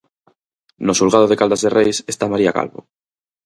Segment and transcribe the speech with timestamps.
[0.85, 2.81] No xulgado de Caldas de Reis está María Calvo.